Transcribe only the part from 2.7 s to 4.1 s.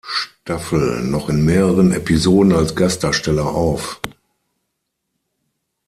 Gastdarsteller auf.